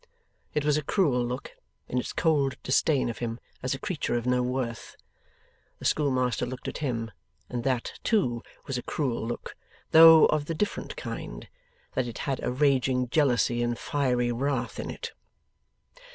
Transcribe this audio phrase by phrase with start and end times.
[0.55, 1.51] It was a cruel look,
[1.87, 4.95] in its cold disdain of him, as a creature of no worth.
[5.77, 7.11] The schoolmaster looked at him,
[7.49, 9.55] and that, too, was a cruel look,
[9.91, 11.47] though of the different kind,
[11.93, 15.11] that it had a raging jealousy and fiery wrath in it.